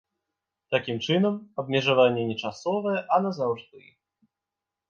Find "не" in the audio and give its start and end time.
2.31-2.37